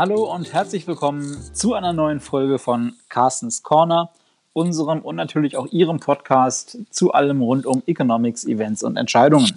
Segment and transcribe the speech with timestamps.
[0.00, 4.08] Hallo und herzlich willkommen zu einer neuen Folge von Carstens Corner,
[4.54, 9.54] unserem und natürlich auch Ihrem Podcast zu allem rund um Economics, Events und Entscheidungen.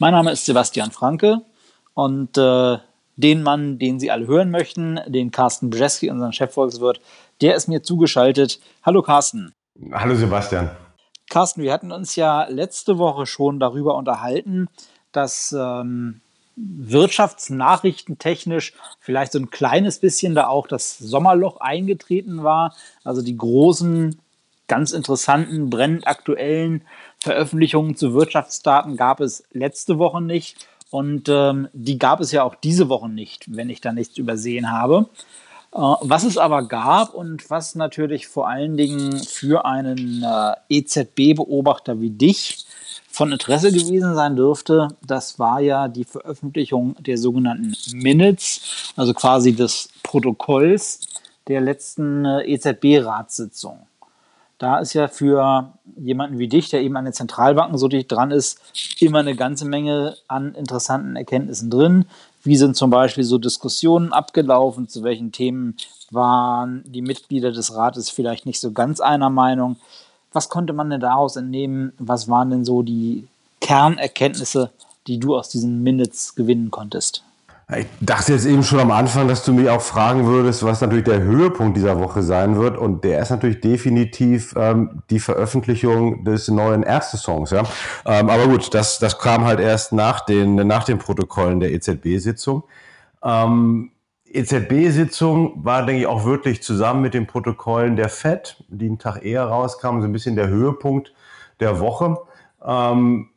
[0.00, 1.42] Mein Name ist Sebastian Franke
[1.94, 2.78] und äh,
[3.14, 7.00] den Mann, den Sie alle hören möchten, den Carsten Brzeski, unseren Chefvolkswirt,
[7.40, 8.58] der ist mir zugeschaltet.
[8.82, 9.54] Hallo Carsten.
[9.92, 10.72] Hallo Sebastian.
[11.30, 14.66] Carsten, wir hatten uns ja letzte Woche schon darüber unterhalten,
[15.12, 16.20] dass ähm,
[16.56, 22.74] wirtschaftsnachrichtentechnisch vielleicht so ein kleines bisschen da auch das Sommerloch eingetreten war.
[23.04, 24.18] Also die großen,
[24.68, 26.82] ganz interessanten, brennend aktuellen
[27.20, 30.66] Veröffentlichungen zu Wirtschaftsdaten gab es letzte Woche nicht.
[30.90, 34.70] Und ähm, die gab es ja auch diese Woche nicht, wenn ich da nichts übersehen
[34.70, 35.08] habe.
[35.74, 42.00] Äh, was es aber gab und was natürlich vor allen Dingen für einen äh, EZB-Beobachter
[42.00, 42.66] wie dich
[43.12, 49.52] von Interesse gewesen sein dürfte, das war ja die Veröffentlichung der sogenannten Minutes, also quasi
[49.52, 51.00] des Protokolls
[51.46, 53.86] der letzten äh, EZB-Ratssitzung.
[54.58, 58.30] Da ist ja für jemanden wie dich, der eben an den Zentralbanken so dicht dran
[58.30, 58.60] ist,
[59.00, 62.06] immer eine ganze Menge an interessanten Erkenntnissen drin.
[62.44, 64.88] Wie sind zum Beispiel so Diskussionen abgelaufen?
[64.88, 65.76] Zu welchen Themen
[66.12, 69.76] waren die Mitglieder des Rates vielleicht nicht so ganz einer Meinung?
[70.32, 71.92] Was konnte man denn daraus entnehmen?
[71.98, 73.28] Was waren denn so die
[73.60, 74.70] Kernerkenntnisse,
[75.06, 77.24] die du aus diesen Minutes gewinnen konntest?
[77.76, 81.04] Ich dachte jetzt eben schon am Anfang, dass du mich auch fragen würdest, was natürlich
[81.04, 82.76] der Höhepunkt dieser Woche sein wird.
[82.76, 87.50] Und der ist natürlich definitiv ähm, die Veröffentlichung des neuen Ärzte-Songs.
[87.50, 87.62] Ja?
[88.04, 92.64] Ähm, aber gut, das, das kam halt erst nach den, nach den Protokollen der EZB-Sitzung.
[93.22, 93.92] Ähm,
[94.32, 99.24] EZB-Sitzung war, denke ich, auch wirklich zusammen mit den Protokollen der FED, die einen Tag
[99.24, 101.12] eher rauskamen, so ein bisschen der Höhepunkt
[101.60, 102.18] der Woche.
[102.64, 103.28] Ähm,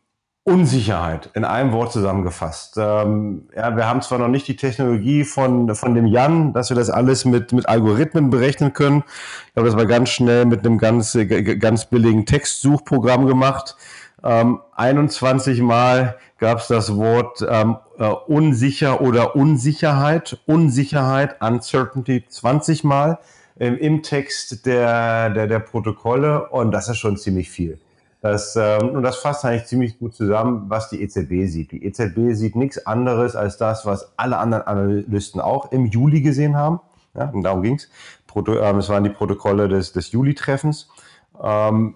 [0.47, 2.77] Unsicherheit in einem Wort zusammengefasst.
[2.77, 6.75] Ähm, ja, wir haben zwar noch nicht die Technologie von, von dem Jan, dass wir
[6.75, 9.03] das alles mit, mit Algorithmen berechnen können.
[9.49, 11.17] Ich habe das mal ganz schnell mit einem ganz,
[11.59, 13.75] ganz billigen Textsuchprogramm gemacht.
[14.25, 20.39] Ähm, 21 Mal gab es das Wort ähm, äh, unsicher oder Unsicherheit.
[20.47, 23.19] Unsicherheit, Uncertainty 20 Mal
[23.59, 27.79] ähm, im Text der, der, der Protokolle und das ist schon ziemlich viel.
[28.21, 31.71] Das, ähm, und das fasst eigentlich ziemlich gut zusammen, was die EZB sieht.
[31.71, 36.57] Die EZB sieht nichts anderes als das, was alle anderen Analysten auch im Juli gesehen
[36.57, 36.79] haben.
[37.13, 37.89] Ja, und darum ging es.
[38.35, 40.89] Ähm, es waren die Protokolle des, des Juli-Treffens.
[41.41, 41.95] Ähm,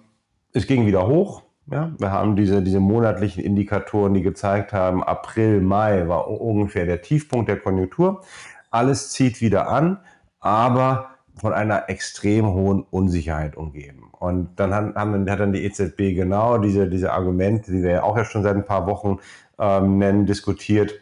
[0.52, 1.42] es ging wieder hoch.
[1.70, 7.00] Ja, wir haben diese, diese monatlichen Indikatoren, die gezeigt haben, April, Mai war ungefähr der
[7.00, 8.22] Tiefpunkt der Konjunktur.
[8.70, 10.00] Alles zieht wieder an,
[10.40, 14.10] aber von einer extrem hohen Unsicherheit umgeben.
[14.18, 18.16] Und dann haben, hat dann die EZB genau diese, diese Argumente, die wir ja auch
[18.16, 19.18] ja schon seit ein paar Wochen
[19.58, 20.92] ähm, nennen, diskutiert.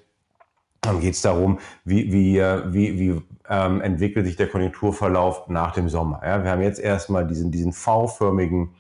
[0.83, 5.73] Dann geht es darum, wie, wie, äh, wie, wie ähm, entwickelt sich der Konjunkturverlauf nach
[5.73, 6.21] dem Sommer.
[6.25, 8.75] Ja, wir haben jetzt erstmal diesen, diesen V-förmigen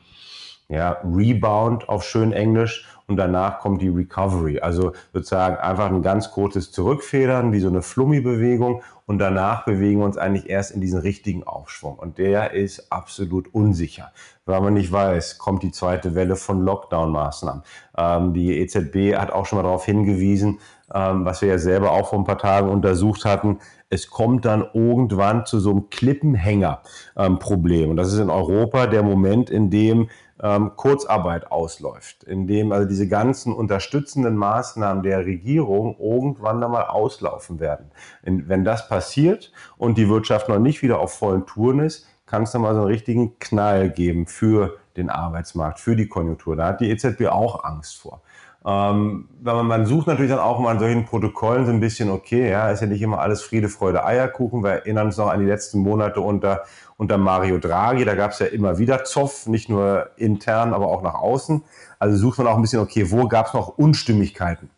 [0.68, 4.60] ja, Rebound auf schön Englisch und danach kommt die Recovery.
[4.60, 10.04] Also sozusagen einfach ein ganz kurzes Zurückfedern, wie so eine Flummi-Bewegung und danach bewegen wir
[10.04, 11.98] uns eigentlich erst in diesen richtigen Aufschwung.
[11.98, 14.12] Und der ist absolut unsicher,
[14.44, 17.62] weil man nicht weiß, kommt die zweite Welle von Lockdown-Maßnahmen.
[17.96, 20.58] Ähm, die EZB hat auch schon mal darauf hingewiesen,
[20.92, 24.66] ähm, was wir ja selber auch vor ein paar Tagen untersucht hatten, es kommt dann
[24.74, 27.84] irgendwann zu so einem Klippenhänger-Problem.
[27.84, 30.10] Ähm, und das ist in Europa der Moment, in dem
[30.42, 37.60] ähm, Kurzarbeit ausläuft, in dem also diese ganzen unterstützenden Maßnahmen der Regierung irgendwann einmal auslaufen
[37.60, 37.90] werden.
[38.22, 42.42] In, wenn das passiert und die Wirtschaft noch nicht wieder auf vollen Touren ist, kann
[42.42, 46.56] es dann mal so einen richtigen Knall geben für den Arbeitsmarkt, für die Konjunktur.
[46.56, 48.22] Da hat die EZB auch Angst vor.
[48.68, 52.50] Ähm, man, man sucht natürlich dann auch mal an solchen Protokollen so ein bisschen, okay,
[52.50, 54.62] ja, ist ja nicht immer alles Friede, Freude, Eierkuchen.
[54.62, 56.64] Wir erinnern uns noch an die letzten Monate unter,
[56.98, 58.04] unter Mario Draghi.
[58.04, 61.64] Da gab es ja immer wieder Zoff, nicht nur intern, aber auch nach außen.
[61.98, 64.68] Also sucht man auch ein bisschen, okay, wo gab es noch Unstimmigkeiten?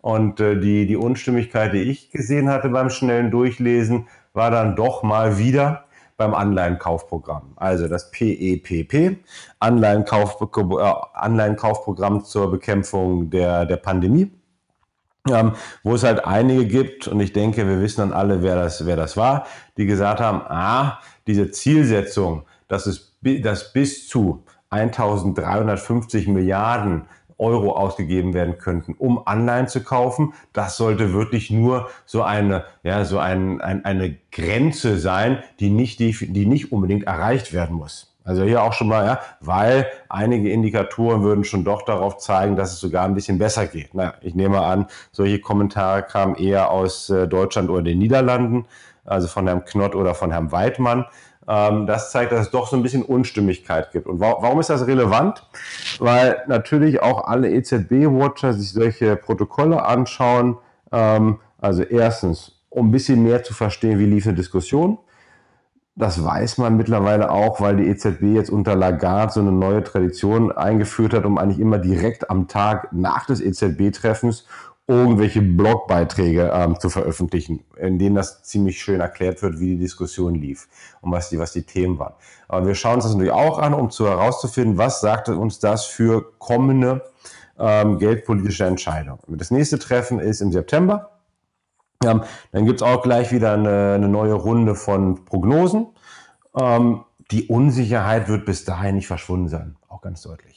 [0.00, 5.02] Und äh, die, die Unstimmigkeit, die ich gesehen hatte beim schnellen Durchlesen, war dann doch
[5.02, 5.84] mal wieder,
[6.16, 7.52] beim Anleihenkaufprogramm.
[7.56, 9.16] Also das PEPP, e
[9.58, 14.30] Anleihenkauf, äh, Anleihenkaufprogramm zur Bekämpfung der, der Pandemie.
[15.30, 15.52] Ähm,
[15.82, 18.96] wo es halt einige gibt, und ich denke, wir wissen dann alle, wer das, wer
[18.96, 19.46] das war,
[19.78, 27.06] die gesagt haben, ah, diese Zielsetzung, dass es dass bis zu 1350 Milliarden
[27.38, 30.34] Euro ausgegeben werden könnten, um Anleihen zu kaufen.
[30.52, 35.98] Das sollte wirklich nur so eine, ja, so ein, ein, eine Grenze sein, die nicht,
[35.98, 38.14] die, die nicht unbedingt erreicht werden muss.
[38.24, 42.72] Also hier auch schon mal, ja, weil einige Indikatoren würden schon doch darauf zeigen, dass
[42.72, 43.92] es sogar ein bisschen besser geht.
[43.92, 48.64] Naja, ich nehme an, solche Kommentare kamen eher aus äh, Deutschland oder den Niederlanden,
[49.04, 51.04] also von Herrn Knott oder von Herrn Weidmann.
[51.46, 54.06] Ähm, das zeigt, dass es doch so ein bisschen Unstimmigkeit gibt.
[54.06, 55.46] Und wa warum ist das relevant?
[55.98, 60.56] Weil natürlich auch alle EZB-Watcher sich solche Protokolle anschauen.
[60.92, 64.98] Ähm, also erstens, um ein bisschen mehr zu verstehen, wie lief eine Diskussion.
[65.96, 70.50] Das weiß man mittlerweile auch, weil die EZB jetzt unter Lagarde so eine neue Tradition
[70.50, 74.44] eingeführt hat, um eigentlich immer direkt am Tag nach des EZB-Treffens
[74.86, 80.34] irgendwelche Blogbeiträge ähm, zu veröffentlichen, in denen das ziemlich schön erklärt wird, wie die Diskussion
[80.34, 80.68] lief
[81.00, 82.14] und was die, was die Themen waren.
[82.48, 85.86] Aber wir schauen uns das natürlich auch an, um zu herauszufinden, was sagt uns das
[85.86, 87.02] für kommende
[87.58, 89.20] ähm, geldpolitische Entscheidungen.
[89.28, 91.10] Das nächste Treffen ist im September.
[92.04, 92.22] Ähm,
[92.52, 95.86] dann gibt es auch gleich wieder eine, eine, neue Runde von Prognosen.
[96.58, 100.53] Ähm, die Unsicherheit wird bis dahin nicht verschwunden sein, auch ganz deutlich.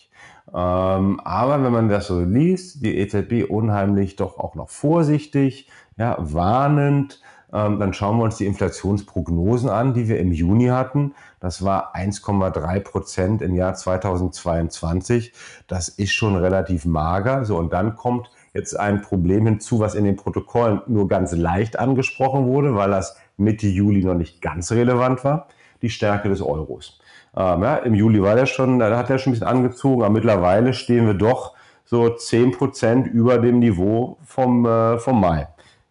[0.53, 6.15] Ähm, aber wenn man das so liest, die EZB unheimlich doch auch noch vorsichtig, ja,
[6.19, 7.21] warnend,
[7.51, 11.13] ähm, dann schauen wir uns die Inflationsprognosen an, die wir im Juni hatten.
[11.39, 15.33] Das war 1,3 Prozent im Jahr 2022.
[15.67, 17.45] Das ist schon relativ mager.
[17.45, 21.79] So, und dann kommt jetzt ein Problem hinzu, was in den Protokollen nur ganz leicht
[21.79, 25.47] angesprochen wurde, weil das Mitte Juli noch nicht ganz relevant war,
[25.81, 26.99] die Stärke des Euros.
[27.37, 30.11] Ähm, ja, Im Juli war der schon, da hat er schon ein bisschen angezogen, aber
[30.11, 31.53] mittlerweile stehen wir doch
[31.85, 35.47] so 10 Prozent über dem Niveau vom, äh, vom Mai.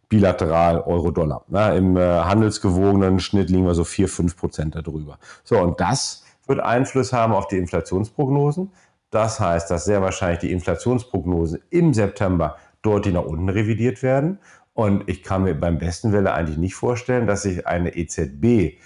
[0.09, 1.45] Bilateral Euro-Dollar.
[1.49, 5.19] Ja, Im äh, handelsgewogenen Schnitt liegen wir so 4, 5 Prozent darüber.
[5.43, 8.73] So, und das wird Einfluss haben auf die Inflationsprognosen.
[9.11, 14.39] Das heißt, dass sehr wahrscheinlich die Inflationsprognosen im September deutlich nach unten revidiert werden.
[14.75, 18.79] Und ich kann mir beim besten Welle eigentlich nicht vorstellen, dass sich eine EZB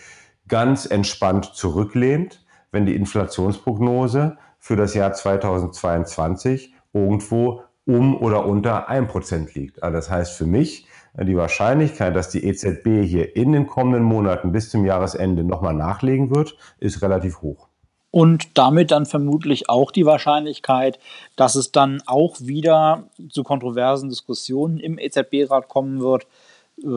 [0.49, 9.55] ganz entspannt zurücklehnt, wenn die Inflationsprognose für das Jahr 2022 irgendwo um oder unter 1%
[9.55, 9.83] liegt.
[9.83, 10.87] Also das heißt für mich,
[11.19, 16.35] die Wahrscheinlichkeit, dass die EZB hier in den kommenden Monaten bis zum Jahresende nochmal nachlegen
[16.35, 17.71] wird, ist relativ hoch
[18.11, 20.99] und damit dann vermutlich auch die Wahrscheinlichkeit,
[21.37, 26.27] dass es dann auch wieder zu kontroversen Diskussionen im EZB-Rat kommen wird, äh,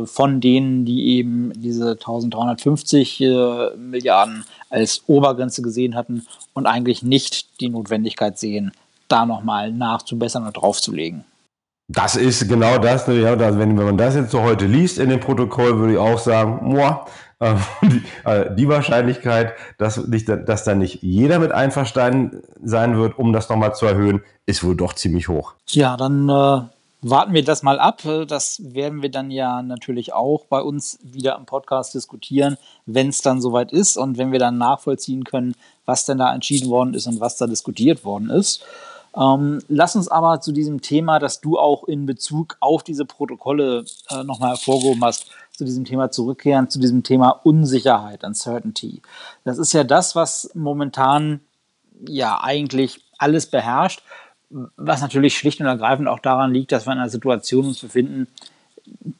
[0.05, 7.59] von denen, die eben diese 1350 äh, Milliarden als Obergrenze gesehen hatten und eigentlich nicht
[7.59, 8.71] die Notwendigkeit sehen,
[9.07, 11.25] da nochmal nachzubessern und draufzulegen.
[11.89, 13.07] Das ist genau das.
[13.07, 16.17] Ja, wenn, wenn man das jetzt so heute liest in dem Protokoll, würde ich auch
[16.17, 17.05] sagen, boah,
[17.39, 23.19] äh, die, äh, die, Wahrscheinlichkeit, dass, nicht, dass da nicht jeder mit einverstanden sein wird,
[23.19, 25.55] um das nochmal zu erhöhen, ist wohl doch ziemlich hoch.
[25.67, 26.61] Ja, dann äh,
[27.03, 28.01] warten wir das mal ab.
[28.27, 33.21] Das werden wir dann ja natürlich auch bei uns wieder im Podcast diskutieren, wenn es
[33.21, 35.55] dann soweit ist und wenn wir dann nachvollziehen können,
[35.85, 38.63] was denn da entschieden worden ist und was da diskutiert worden ist.
[39.15, 43.85] Ähm, lass uns aber zu diesem Thema, das du auch in Bezug auf diese Protokolle
[44.09, 49.03] äh, nochmal hervorgehoben hast, zu diesem Thema zurückkehren, zu diesem Thema Unsicherheit, Uncertainty.
[49.43, 51.41] Das ist ja das, was momentan
[52.07, 54.01] ja eigentlich alles beherrscht,
[54.77, 58.27] was natürlich schlicht und ergreifend auch daran liegt, dass wir in einer Situation uns befinden,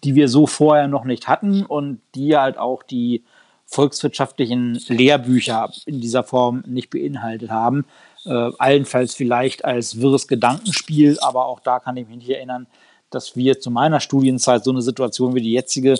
[0.04, 3.24] die wir so vorher noch nicht hatten und die halt auch die
[3.66, 7.86] volkswirtschaftlichen Lehrbücher in dieser Form nicht beinhaltet haben.
[8.26, 12.68] Äh, allenfalls vielleicht als wirres Gedankenspiel, aber auch da kann ich mich nicht erinnern,
[13.10, 15.96] dass wir zu meiner Studienzeit so eine Situation wie die jetzige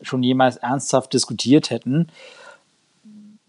[0.00, 2.08] schon jemals ernsthaft diskutiert hätten.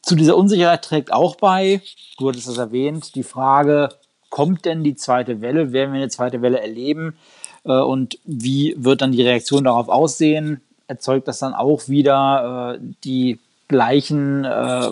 [0.01, 1.81] Zu dieser Unsicherheit trägt auch bei,
[2.17, 3.89] du hattest es erwähnt, die Frage,
[4.33, 5.73] kommt denn die zweite Welle?
[5.73, 7.15] Werden wir eine zweite Welle erleben?
[7.65, 10.59] Äh, und wie wird dann die Reaktion darauf aussehen?
[10.87, 14.89] Erzeugt das dann auch wieder äh, die gleichen äh,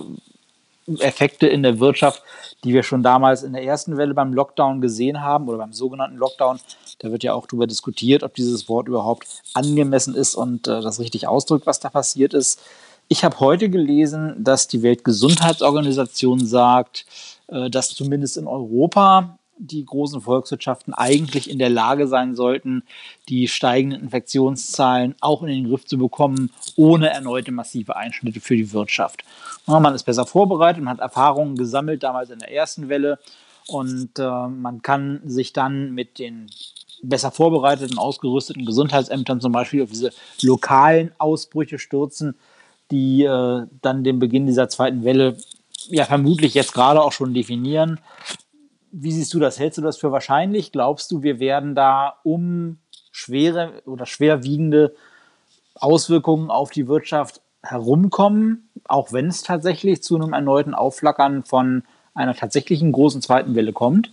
[1.00, 2.22] Effekte in der Wirtschaft,
[2.64, 6.18] die wir schon damals in der ersten Welle beim Lockdown gesehen haben oder beim sogenannten
[6.18, 6.60] Lockdown.
[7.00, 11.00] Da wird ja auch darüber diskutiert, ob dieses Wort überhaupt angemessen ist und äh, das
[11.00, 12.62] richtig ausdrückt, was da passiert ist.
[13.08, 17.06] Ich habe heute gelesen, dass die Weltgesundheitsorganisation sagt,
[17.70, 22.84] dass zumindest in Europa die großen Volkswirtschaften eigentlich in der Lage sein sollten,
[23.30, 28.74] die steigenden Infektionszahlen auch in den Griff zu bekommen, ohne erneute massive Einschnitte für die
[28.74, 29.24] Wirtschaft.
[29.68, 33.20] Man ist besser vorbereitet, man hat Erfahrungen gesammelt, damals in der ersten Welle,
[33.68, 36.48] und äh, man kann sich dann mit den
[37.04, 42.36] besser vorbereiteten, ausgerüsteten Gesundheitsämtern zum Beispiel auf diese lokalen Ausbrüche stürzen,
[42.90, 45.38] die äh, dann den Beginn dieser zweiten Welle
[45.90, 48.00] ja vermutlich jetzt gerade auch schon definieren.
[48.92, 49.60] Wie siehst du das?
[49.60, 50.72] Hältst du das für wahrscheinlich?
[50.72, 52.80] Glaubst du, wir werden da um
[53.12, 54.96] schwere oder schwerwiegende
[55.76, 61.84] Auswirkungen auf die Wirtschaft herumkommen, auch wenn es tatsächlich zu einem erneuten Aufflackern von
[62.14, 64.12] einer tatsächlichen großen zweiten Welle kommt?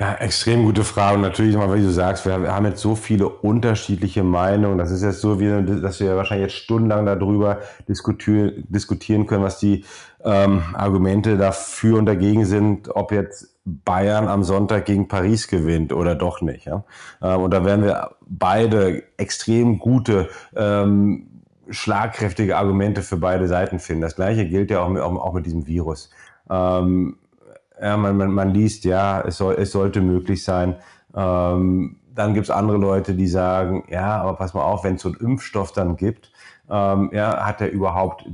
[0.00, 1.16] Ja, extrem gute Frage.
[1.16, 4.78] Und natürlich, wie du sagst, wir haben jetzt so viele unterschiedliche Meinungen.
[4.78, 9.84] Das ist jetzt so, wie, dass wir wahrscheinlich jetzt stundenlang darüber diskutieren, können, was die
[10.22, 16.14] ähm, Argumente dafür und dagegen sind, ob jetzt Bayern am Sonntag gegen Paris gewinnt oder
[16.14, 16.66] doch nicht.
[16.66, 16.84] Ja?
[17.20, 24.02] Ähm, und da werden wir beide extrem gute, ähm, schlagkräftige Argumente für beide Seiten finden.
[24.02, 26.08] Das gleiche gilt ja auch mit, auch mit diesem Virus.
[26.48, 27.16] Ähm,
[27.80, 30.76] ja, man, man, man liest, ja, es, soll, es sollte möglich sein.
[31.14, 35.02] Ähm, dann gibt es andere Leute, die sagen, ja, aber pass mal auf, wenn es
[35.02, 36.32] so einen Impfstoff dann gibt,
[36.68, 38.28] ähm, ja, hat er überhaupt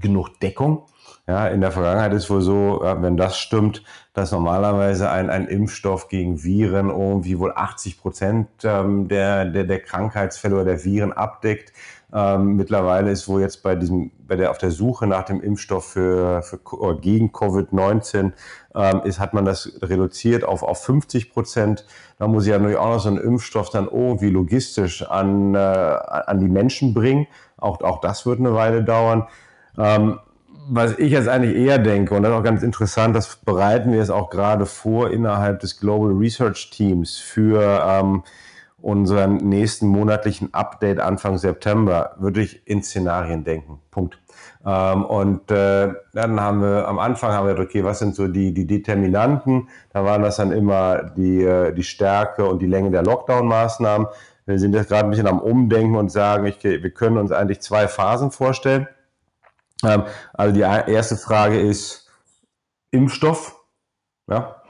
[0.00, 0.86] genug Deckung?
[1.26, 6.08] Ja, in der Vergangenheit ist wohl so, wenn das stimmt, dass normalerweise ein, ein Impfstoff
[6.08, 11.72] gegen Viren irgendwie wohl 80 Prozent ähm, der, der, der Krankheitsfälle oder der Viren abdeckt.
[12.12, 15.92] Ähm, mittlerweile ist wohl jetzt bei diesem, bei der auf der Suche nach dem Impfstoff
[15.92, 16.58] für, für
[17.00, 18.32] gegen Covid-19
[18.74, 21.86] ähm, ist, hat man das reduziert auf, auf 50 Prozent.
[22.18, 25.58] Da muss ich ja natürlich auch noch so einen Impfstoff dann irgendwie logistisch an, äh,
[25.58, 27.26] an die Menschen bringen.
[27.56, 29.28] Auch, auch das wird eine Weile dauern.
[29.78, 30.18] Ähm,
[30.68, 33.98] was ich jetzt eigentlich eher denke, und das ist auch ganz interessant, das bereiten wir
[33.98, 38.22] jetzt auch gerade vor innerhalb des Global Research Teams für ähm,
[38.82, 43.80] unseren nächsten monatlichen Update Anfang September, würde ich in Szenarien denken.
[43.90, 44.18] Punkt.
[44.64, 48.28] Ähm, und äh, dann haben wir am Anfang haben wir gedacht, okay, was sind so
[48.28, 49.68] die, die Determinanten?
[49.92, 54.06] Da waren das dann immer die, äh, die Stärke und die Länge der Lockdown-Maßnahmen.
[54.46, 57.60] Wir sind jetzt gerade ein bisschen am Umdenken und sagen, ich, wir können uns eigentlich
[57.60, 58.88] zwei Phasen vorstellen.
[59.84, 62.10] Ähm, also die erste Frage ist
[62.90, 63.56] Impfstoff.
[64.28, 64.62] Ja,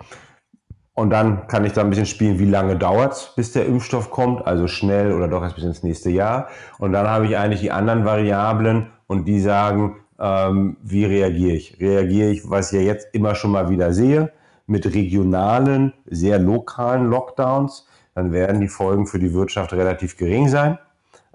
[1.01, 4.11] und dann kann ich da ein bisschen spielen, wie lange dauert es, bis der Impfstoff
[4.11, 6.49] kommt, also schnell oder doch erst bis ins nächste Jahr.
[6.79, 11.81] Und dann habe ich eigentlich die anderen Variablen und die sagen, ähm, wie reagiere ich?
[11.81, 14.31] Reagiere ich, was ich ja jetzt immer schon mal wieder sehe,
[14.67, 20.79] mit regionalen, sehr lokalen Lockdowns, dann werden die Folgen für die Wirtschaft relativ gering sein.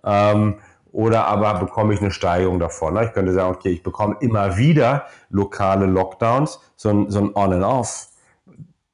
[0.03, 0.59] Ähm,
[0.91, 3.01] oder aber bekomme ich eine Steigerung davon.
[3.01, 7.51] Ich könnte sagen, okay, ich bekomme immer wieder lokale Lockdowns, so ein, so ein On
[7.51, 8.09] and Off.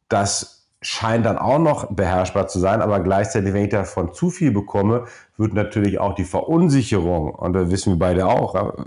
[0.07, 4.51] Das scheint dann auch noch beherrschbar zu sein, aber gleichzeitig, wenn ich davon zu viel
[4.51, 5.05] bekomme,
[5.37, 8.85] wird natürlich auch die Verunsicherung, und da wissen wir beide auch,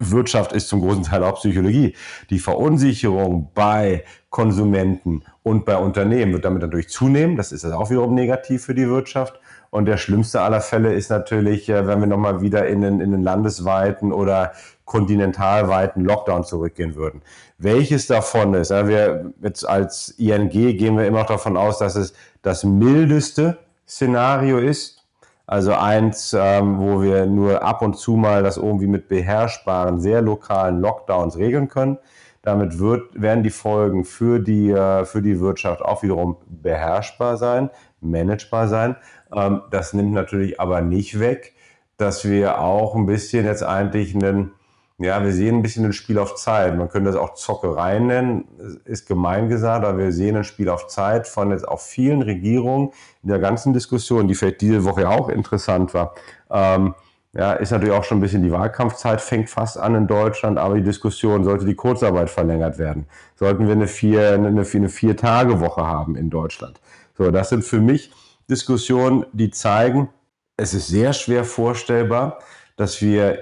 [0.00, 1.94] Wirtschaft ist zum großen Teil auch Psychologie,
[2.30, 7.36] die Verunsicherung bei Konsumenten und bei Unternehmen wird damit natürlich zunehmen.
[7.36, 9.40] Das ist auch wiederum negativ für die Wirtschaft.
[9.70, 13.10] Und der schlimmste aller Fälle ist natürlich, äh, wenn wir nochmal wieder in den, in
[13.10, 14.52] den landesweiten oder
[14.84, 17.22] kontinentalweiten Lockdown zurückgehen würden.
[17.58, 22.14] Welches davon ist, ja, wir jetzt als ING gehen wir immer davon aus, dass es
[22.42, 25.04] das mildeste Szenario ist.
[25.44, 30.22] Also eins, ähm, wo wir nur ab und zu mal das irgendwie mit beherrschbaren, sehr
[30.22, 31.98] lokalen Lockdowns regeln können.
[32.42, 37.70] Damit wird, werden die Folgen für die, äh, für die Wirtschaft auch wiederum beherrschbar sein,
[38.00, 38.96] managebar sein.
[39.34, 41.54] Ähm, das nimmt natürlich aber nicht weg,
[41.96, 44.52] dass wir auch ein bisschen jetzt eigentlich einen
[44.98, 46.76] ja, wir sehen ein bisschen ein Spiel auf Zeit.
[46.76, 48.48] Man könnte das auch Zockerei nennen,
[48.84, 52.90] ist gemein gesagt, aber wir sehen ein Spiel auf Zeit von jetzt auch vielen Regierungen
[53.22, 56.14] in der ganzen Diskussion, die vielleicht diese Woche auch interessant war.
[56.50, 56.94] Ähm,
[57.32, 60.74] ja, ist natürlich auch schon ein bisschen die Wahlkampfzeit, fängt fast an in Deutschland, aber
[60.74, 63.06] die Diskussion, sollte die Kurzarbeit verlängert werden?
[63.36, 66.80] Sollten wir eine vier, eine, eine vier Tage Woche haben in Deutschland?
[67.16, 68.10] So, das sind für mich
[68.50, 70.08] Diskussionen, die zeigen,
[70.56, 72.40] es ist sehr schwer vorstellbar,
[72.76, 73.38] dass wir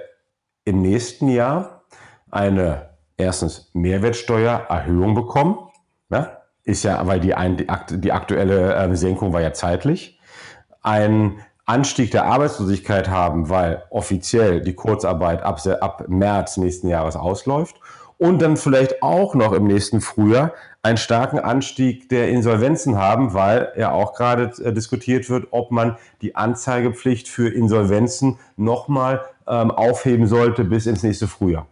[0.66, 1.84] im nächsten Jahr
[2.30, 5.56] eine erstens Mehrwertsteuererhöhung bekommen.
[6.10, 10.20] Ja, ist ja, weil die, die, die aktuelle äh, Senkung war ja zeitlich.
[10.82, 17.76] Ein Anstieg der Arbeitslosigkeit haben, weil offiziell die Kurzarbeit ab, ab März nächsten Jahres ausläuft.
[18.18, 23.72] Und dann vielleicht auch noch im nächsten Frühjahr einen starken Anstieg der Insolvenzen haben, weil
[23.76, 30.26] ja auch gerade äh, diskutiert wird, ob man die Anzeigepflicht für Insolvenzen nochmal ähm, aufheben
[30.26, 31.66] sollte bis ins nächste Frühjahr.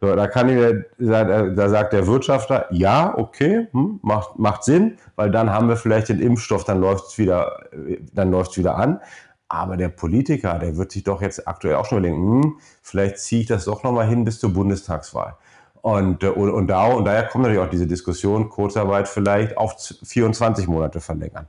[0.00, 5.30] So, da kann ich, da sagt der Wirtschafter, ja, okay, hm, macht, macht Sinn, weil
[5.30, 7.64] dann haben wir vielleicht den Impfstoff, dann läuft es wieder,
[8.12, 9.00] dann läuft's wieder an.
[9.48, 13.40] Aber der Politiker, der wird sich doch jetzt aktuell auch schon überlegen, hm, vielleicht ziehe
[13.40, 15.36] ich das doch nochmal hin bis zur Bundestagswahl.
[15.80, 19.74] Und, äh, und, und, da, und daher kommt natürlich auch diese Diskussion, Kurzarbeit vielleicht auf
[20.04, 21.46] 24 Monate verlängern.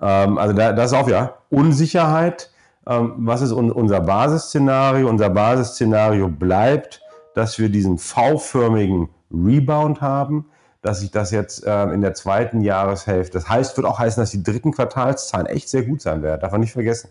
[0.00, 2.50] Ähm, also da, das ist auch ja Unsicherheit,
[2.86, 5.08] was ist unser Basisszenario?
[5.08, 7.00] Unser Basisszenario bleibt,
[7.34, 10.46] dass wir diesen V-förmigen Rebound haben,
[10.82, 14.30] dass sich das jetzt äh, in der zweiten Jahreshälfte, das heißt, wird auch heißen, dass
[14.30, 17.08] die dritten Quartalszahlen echt sehr gut sein werden, darf man nicht vergessen.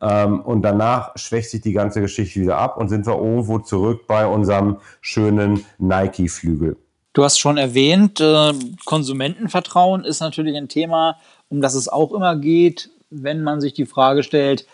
[0.00, 4.06] Ähm, und danach schwächt sich die ganze Geschichte wieder ab und sind wir irgendwo zurück
[4.06, 6.76] bei unserem schönen Nike-Flügel.
[7.14, 8.52] Du hast schon erwähnt, äh,
[8.84, 11.16] Konsumentenvertrauen ist natürlich ein Thema,
[11.48, 14.66] um das es auch immer geht, wenn man sich die Frage stellt,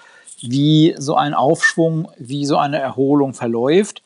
[0.42, 4.02] wie so ein Aufschwung, wie so eine Erholung verläuft.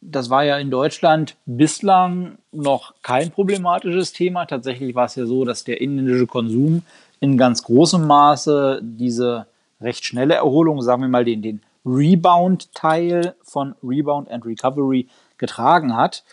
[0.00, 4.46] Das war ja in Deutschland bislang noch kein problematisches Thema.
[4.46, 6.82] Tatsächlich war es ja so, dass der inländische Konsum
[7.20, 9.46] in ganz großem Maße diese
[9.80, 16.24] recht schnelle Erholung, sagen wir mal den, den Rebound-Teil von Rebound and Recovery getragen hat.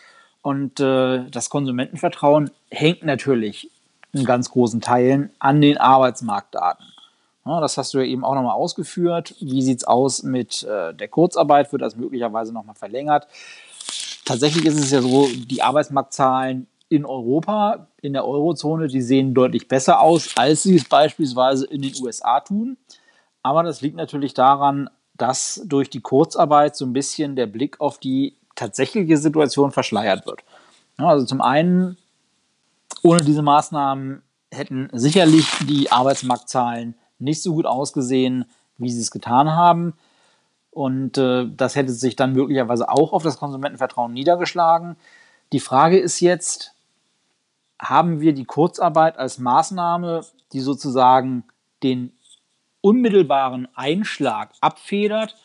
[0.42, 3.70] Und äh, das Konsumentenvertrauen hängt natürlich
[4.12, 6.84] in ganz großen Teilen an den Arbeitsmarktdaten.
[7.44, 9.34] Das hast du ja eben auch nochmal ausgeführt.
[9.40, 11.70] Wie sieht es aus mit äh, der Kurzarbeit?
[11.72, 13.26] Wird das möglicherweise nochmal verlängert?
[14.24, 19.68] Tatsächlich ist es ja so, die Arbeitsmarktzahlen in Europa, in der Eurozone, die sehen deutlich
[19.68, 22.78] besser aus, als sie es beispielsweise in den USA tun.
[23.42, 27.98] Aber das liegt natürlich daran, dass durch die Kurzarbeit so ein bisschen der Blick auf
[27.98, 30.40] die tatsächliche Situation verschleiert wird.
[30.96, 31.98] Also zum einen,
[33.02, 38.46] ohne diese Maßnahmen hätten sicherlich die Arbeitsmarktzahlen nicht so gut ausgesehen,
[38.78, 39.94] wie sie es getan haben.
[40.70, 44.96] Und äh, das hätte sich dann möglicherweise auch auf das Konsumentenvertrauen niedergeschlagen.
[45.52, 46.74] Die Frage ist jetzt,
[47.80, 51.44] haben wir die Kurzarbeit als Maßnahme, die sozusagen
[51.82, 52.12] den
[52.80, 55.36] unmittelbaren Einschlag abfedert,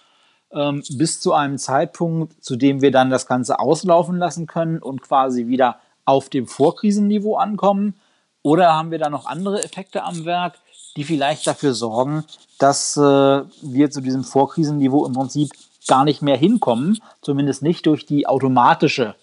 [0.52, 5.02] ähm, bis zu einem Zeitpunkt, zu dem wir dann das Ganze auslaufen lassen können und
[5.02, 7.96] quasi wieder auf dem Vorkrisenniveau ankommen?
[8.42, 10.60] Oder haben wir da noch andere Effekte am Werk,
[11.00, 12.26] die vielleicht dafür sorgen,
[12.58, 15.52] dass äh, wir zu diesem Vorkrisenniveau im Prinzip
[15.88, 19.16] gar nicht mehr hinkommen, zumindest nicht durch die automatische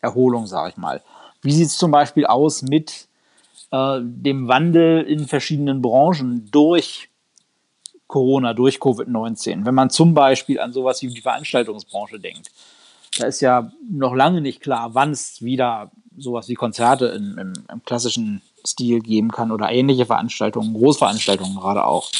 [0.00, 1.00] Erholung, sage ich mal.
[1.40, 3.06] Wie sieht es zum Beispiel aus mit
[3.70, 7.08] äh, dem Wandel in verschiedenen Branchen durch
[8.08, 9.64] Corona, durch Covid-19?
[9.64, 12.50] Wenn man zum Beispiel an sowas wie die Veranstaltungsbranche denkt,
[13.16, 17.52] da ist ja noch lange nicht klar, wann es wieder sowas wie Konzerte im, im,
[17.70, 22.10] im klassischen Stil geben kann oder ähnliche Veranstaltungen, Großveranstaltungen gerade auch.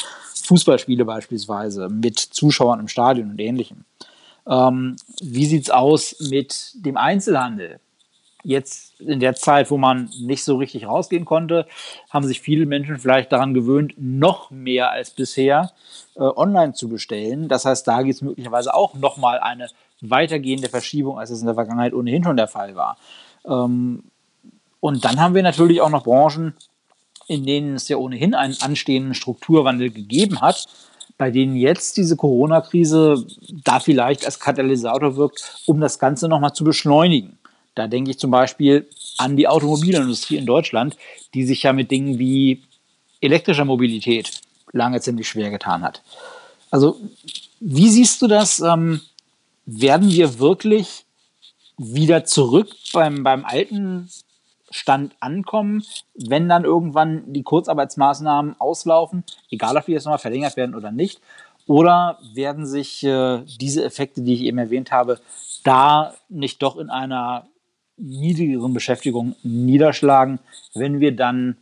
[0.43, 3.85] Fußballspiele beispielsweise mit Zuschauern im Stadion und ähnlichem.
[4.47, 7.79] Ähm, wie sieht es aus mit dem Einzelhandel?
[8.45, 11.65] Jetzt in der Zeit, wo man nicht so richtig rausgehen konnte,
[12.09, 15.71] haben sich viele Menschen vielleicht daran gewöhnt, noch mehr als bisher
[16.15, 17.47] äh, online zu bestellen.
[17.47, 19.69] Das heißt, da gibt es möglicherweise auch nochmal eine
[20.01, 22.97] weitergehende Verschiebung, als es in der Vergangenheit ohnehin schon der Fall war.
[23.45, 24.03] Ähm,
[24.83, 26.55] und dann haben wir natürlich auch noch Branchen,
[27.27, 30.67] in denen es ja ohnehin einen anstehenden Strukturwandel gegeben hat,
[31.17, 33.25] bei denen jetzt diese Corona-Krise
[33.63, 37.37] da vielleicht als Katalysator wirkt, um das Ganze nochmal zu beschleunigen.
[37.75, 38.85] Da denke ich zum Beispiel
[39.17, 40.97] an die Automobilindustrie in Deutschland,
[41.33, 42.63] die sich ja mit Dingen wie
[43.21, 44.41] elektrischer Mobilität
[44.73, 46.01] lange ziemlich schwer getan hat.
[46.71, 46.99] Also,
[47.61, 48.59] wie siehst du das?
[48.59, 48.99] Ähm,
[49.65, 51.05] werden wir wirklich
[51.77, 54.09] wieder zurück beim, beim alten
[54.73, 55.83] Stand ankommen,
[56.15, 61.21] wenn dann irgendwann die Kurzarbeitsmaßnahmen auslaufen, egal ob die jetzt nochmal verlängert werden oder nicht?
[61.67, 65.19] Oder werden sich äh, diese Effekte, die ich eben erwähnt habe,
[65.63, 67.45] da nicht doch in einer
[67.97, 70.39] niedrigeren Beschäftigung niederschlagen,
[70.73, 71.57] wenn wir dann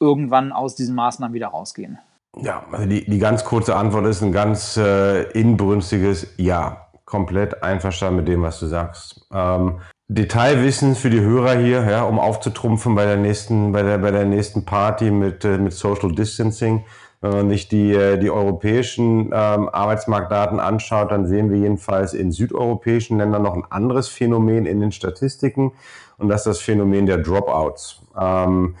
[0.00, 1.98] irgendwann aus diesen Maßnahmen wieder rausgehen?
[2.36, 6.82] Ja, also die, die ganz kurze Antwort ist ein ganz äh, inbrünstiges Ja.
[7.04, 9.28] Komplett einverstanden mit dem, was du sagst.
[9.32, 14.12] Ähm, Detailwissen für die Hörer hier, ja, um aufzutrumpfen bei der nächsten, bei der, bei
[14.12, 16.84] der nächsten Party mit, äh, mit Social Distancing.
[17.20, 22.30] Wenn man sich die, äh, die europäischen ähm, Arbeitsmarktdaten anschaut, dann sehen wir jedenfalls in
[22.30, 25.72] südeuropäischen Ländern noch ein anderes Phänomen in den Statistiken
[26.18, 28.02] und das ist das Phänomen der Dropouts.
[28.18, 28.76] Ähm,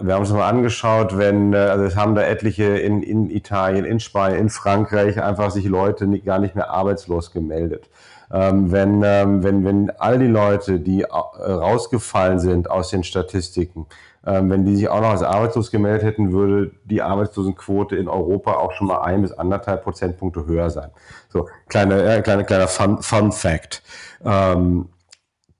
[0.00, 3.84] wir haben uns mal angeschaut, wenn, äh, also es haben da etliche in, in Italien,
[3.84, 7.88] in Spanien, in Frankreich einfach sich Leute nicht, gar nicht mehr arbeitslos gemeldet
[8.32, 13.86] ähm, wenn, ähm, wenn, wenn all die Leute, die äh, rausgefallen sind aus den Statistiken,
[14.26, 18.54] ähm, wenn die sich auch noch als arbeitslos gemeldet hätten, würde die Arbeitslosenquote in Europa
[18.54, 20.90] auch schon mal ein bis anderthalb Prozentpunkte höher sein.
[21.28, 23.82] So, kleine, äh, kleine, kleiner Fun, Fun Fact.
[24.24, 24.88] Ähm,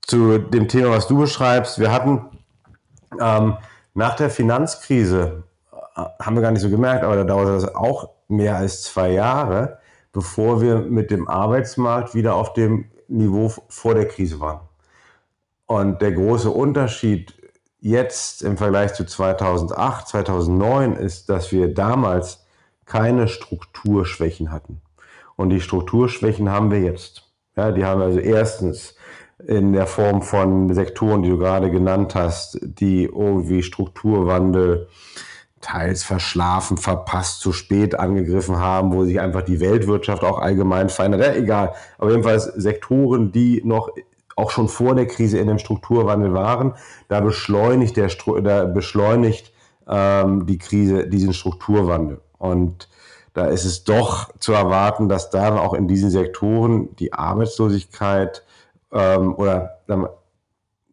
[0.02, 2.26] zu dem Thema, was du beschreibst, wir hatten
[3.20, 3.56] ähm,
[3.96, 8.10] nach der Finanzkrise, äh, haben wir gar nicht so gemerkt, aber da dauerte das auch
[8.28, 9.78] mehr als zwei Jahre,
[10.12, 14.60] bevor wir mit dem Arbeitsmarkt wieder auf dem Niveau vor der Krise waren.
[15.64, 17.34] Und der große Unterschied
[17.80, 22.44] jetzt im Vergleich zu 2008, 2009 ist, dass wir damals
[22.84, 24.82] keine Strukturschwächen hatten.
[25.36, 27.30] Und die Strukturschwächen haben wir jetzt.
[27.56, 28.96] Ja, die haben also erstens
[29.44, 34.88] in der Form von Sektoren, die du gerade genannt hast, die irgendwie Strukturwandel
[35.60, 41.22] teils verschlafen, verpasst, zu spät angegriffen haben, wo sich einfach die Weltwirtschaft auch allgemein verändert.
[41.22, 41.74] Ja, egal.
[41.98, 43.90] Aber jedenfalls Sektoren, die noch
[44.36, 46.74] auch schon vor der Krise in dem Strukturwandel waren,
[47.08, 48.10] da beschleunigt der
[48.42, 49.52] da beschleunigt
[49.88, 52.20] ähm, die Krise diesen Strukturwandel.
[52.38, 52.88] Und
[53.34, 58.45] da ist es doch zu erwarten, dass dann auch in diesen Sektoren die Arbeitslosigkeit
[58.96, 59.78] ähm, oder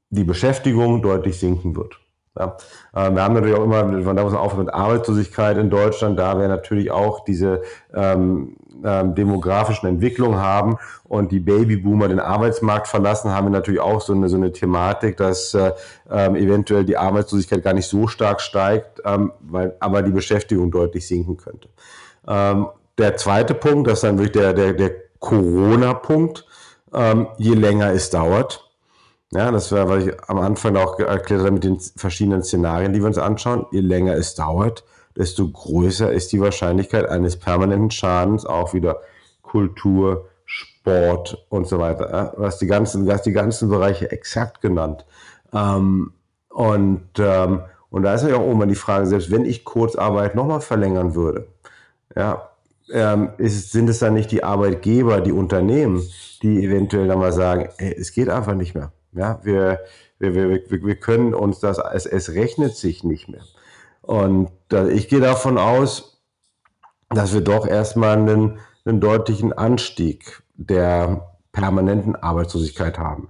[0.10, 2.00] die Beschäftigung deutlich sinken wird.
[2.38, 2.58] Ja.
[2.96, 6.18] Ähm, wir haben natürlich auch immer, von da muss man aufhören mit Arbeitslosigkeit in Deutschland,
[6.18, 7.62] da wir natürlich auch diese
[7.94, 14.02] ähm, ähm, demografischen Entwicklungen haben und die Babyboomer den Arbeitsmarkt verlassen, haben wir natürlich auch
[14.02, 15.74] so eine, so eine Thematik, dass äh,
[16.10, 21.08] ähm, eventuell die Arbeitslosigkeit gar nicht so stark steigt, ähm, weil, aber die Beschäftigung deutlich
[21.08, 21.70] sinken könnte.
[22.28, 26.46] Ähm, der zweite Punkt, das ist dann wirklich der, der, der Corona-Punkt,
[26.94, 28.70] ähm, je länger es dauert,
[29.32, 33.00] ja, das war, was ich am Anfang auch erklärt habe mit den verschiedenen Szenarien, die
[33.00, 33.66] wir uns anschauen.
[33.72, 34.84] Je länger es dauert,
[35.18, 39.02] desto größer ist die Wahrscheinlichkeit eines permanenten Schadens, auch wieder
[39.42, 42.34] Kultur, Sport und so weiter.
[42.38, 45.04] Du hast die ganzen, du hast die ganzen Bereiche exakt genannt.
[45.52, 46.14] Ähm,
[46.50, 50.62] und, ähm, und da ist ja auch immer die Frage, selbst wenn ich Kurzarbeit nochmal
[50.62, 51.48] verlängern würde,
[52.16, 52.50] ja,
[52.92, 56.08] ähm, ist, sind es dann nicht die Arbeitgeber, die Unternehmen,
[56.42, 58.92] die eventuell dann mal sagen, ey, es geht einfach nicht mehr.
[59.14, 59.80] Ja, wir,
[60.20, 63.44] wir, wir, wir können uns das, es, es rechnet sich nicht mehr.
[64.02, 66.22] Und äh, ich gehe davon aus,
[67.10, 73.30] dass wir doch erstmal einen, einen deutlichen Anstieg der permanenten Arbeitslosigkeit haben.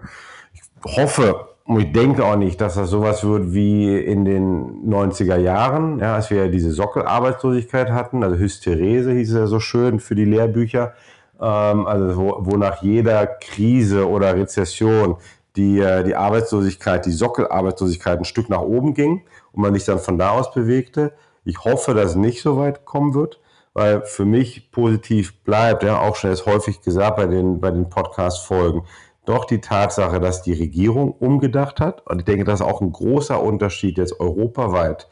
[0.54, 0.62] Ich
[0.98, 6.00] hoffe und ich denke auch nicht, dass das sowas wird wie in den 90er Jahren,
[6.00, 10.16] ja, als wir ja diese Sockelarbeitslosigkeit hatten, also Hysterese hieß es ja so schön für
[10.16, 10.94] die Lehrbücher,
[11.40, 15.16] ähm, also wo, wo nach jeder Krise oder Rezession
[15.56, 19.24] die, äh, die Arbeitslosigkeit, die Sockelarbeitslosigkeit ein Stück nach oben ging
[19.54, 21.14] und man sich dann von da aus bewegte.
[21.46, 23.40] Ich hoffe, dass es nicht so weit kommen wird,
[23.74, 27.90] weil für mich positiv bleibt, ja, auch schon jetzt häufig gesagt bei den, bei den
[27.90, 28.84] Podcast-Folgen,
[29.26, 32.06] doch die Tatsache, dass die Regierung umgedacht hat.
[32.08, 35.08] Und ich denke, das ist auch ein großer Unterschied jetzt europaweit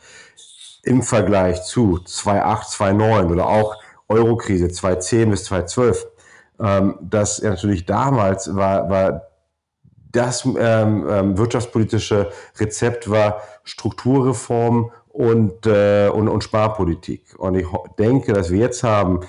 [0.83, 6.07] im Vergleich zu 2008, 2009 oder auch Eurokrise 2010 bis 2012.
[6.59, 9.21] Ähm, dass natürlich damals war, war
[10.11, 17.35] das ähm, ähm, wirtschaftspolitische Rezept war Strukturreform und, äh, und, und Sparpolitik.
[17.37, 19.21] Und ich denke, dass wir jetzt haben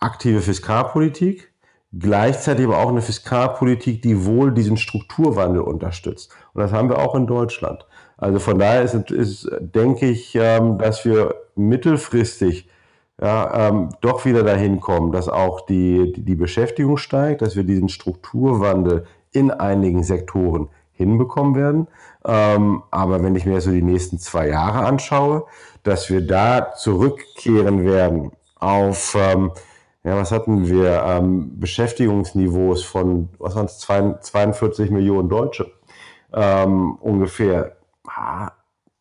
[0.00, 1.52] aktive Fiskalpolitik,
[1.96, 6.30] gleichzeitig aber auch eine Fiskalpolitik, die wohl diesen Strukturwandel unterstützt.
[6.52, 7.86] Und das haben wir auch in Deutschland.
[8.16, 12.68] Also von daher ist, ist denke ich, ähm, dass wir mittelfristig
[13.20, 17.88] ja, ähm, doch wieder dahin kommen, dass auch die, die, Beschäftigung steigt, dass wir diesen
[17.88, 21.88] Strukturwandel in einigen Sektoren hinbekommen werden.
[22.24, 25.46] Ähm, aber wenn ich mir so die nächsten zwei Jahre anschaue,
[25.82, 29.50] dass wir da zurückkehren werden auf, ähm,
[30.04, 35.70] ja, was hatten wir, ähm, Beschäftigungsniveaus von, was waren es, 42 Millionen Deutsche
[36.32, 37.76] ähm, ungefähr.
[38.06, 38.52] Ah,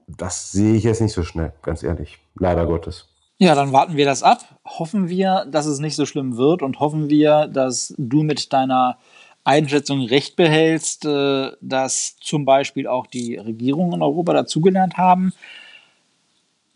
[0.08, 3.10] das sehe ich jetzt nicht so schnell, ganz ehrlich, leider Gottes.
[3.40, 4.40] Ja, dann warten wir das ab.
[4.66, 8.98] Hoffen wir, dass es nicht so schlimm wird und hoffen wir, dass du mit deiner
[9.44, 15.34] Einschätzung recht behältst, äh, dass zum Beispiel auch die Regierungen in Europa dazugelernt haben.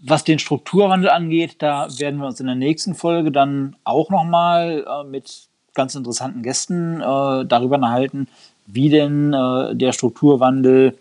[0.04, 4.86] Was den Strukturwandel angeht, da werden wir uns in der nächsten Folge dann auch nochmal
[4.88, 8.28] äh, mit ganz interessanten Gästen äh, darüber unterhalten,
[8.66, 10.98] wie denn äh, der Strukturwandel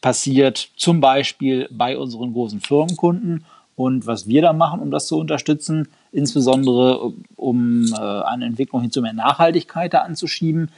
[0.00, 3.44] passiert, zum Beispiel bei unseren großen Firmenkunden
[3.76, 8.90] und was wir da machen, um das zu unterstützen, insbesondere um äh, eine Entwicklung hin
[8.90, 10.70] zu mehr Nachhaltigkeit da anzuschieben.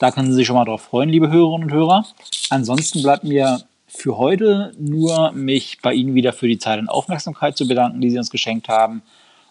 [0.00, 2.04] Da können Sie sich schon mal drauf freuen, liebe Hörerinnen und Hörer.
[2.50, 7.56] Ansonsten bleibt mir für heute nur mich bei Ihnen wieder für die Zeit und Aufmerksamkeit
[7.56, 9.02] zu bedanken, die Sie uns geschenkt haben.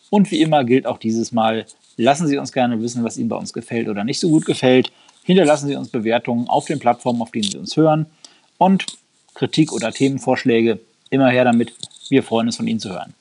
[0.10, 1.66] Und wie immer gilt auch dieses Mal,
[1.98, 4.92] lassen Sie uns gerne wissen, was Ihnen bei uns gefällt oder nicht so gut gefällt.
[5.24, 8.06] Hinterlassen Sie uns Bewertungen auf den Plattformen, auf denen Sie uns hören.
[8.58, 8.86] Und
[9.34, 11.74] Kritik oder Themenvorschläge immer her damit.
[12.10, 13.14] Wir freuen uns von Ihnen zu hören.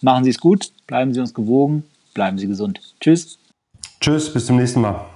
[0.00, 2.80] Machen Sie es gut, bleiben Sie uns gewogen, bleiben Sie gesund.
[3.00, 3.38] Tschüss.
[4.00, 5.15] Tschüss, bis zum nächsten Mal.